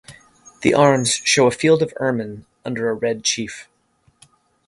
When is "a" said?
1.45-1.51, 2.89-2.93